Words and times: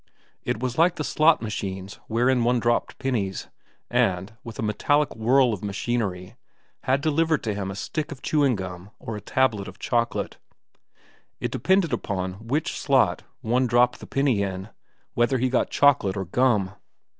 It 0.43 0.59
was 0.59 0.79
like 0.79 0.95
the 0.95 1.03
slot 1.03 1.43
machines 1.43 1.99
wherein 2.07 2.43
one 2.43 2.59
dropped 2.59 2.97
pennies, 2.97 3.49
and, 3.87 4.33
with 4.43 4.57
a 4.57 4.63
metallic 4.63 5.15
whirl 5.15 5.53
of 5.53 5.63
machinery 5.63 6.33
had 6.85 7.01
delivered 7.01 7.43
to 7.43 7.53
him 7.53 7.69
a 7.69 7.75
stick 7.75 8.11
of 8.11 8.23
chewing 8.23 8.55
gum 8.55 8.89
or 8.97 9.15
a 9.15 9.21
tablet 9.21 9.67
of 9.67 9.77
chocolate. 9.77 10.37
It 11.39 11.51
depended 11.51 11.93
upon 11.93 12.47
which 12.47 12.79
slot 12.79 13.21
one 13.41 13.67
dropped 13.67 13.99
the 13.99 14.07
penny 14.07 14.41
in, 14.41 14.69
whether 15.13 15.37
he 15.37 15.49
got 15.49 15.69
chocolate 15.69 16.17
or 16.17 16.25
gum. 16.25 16.71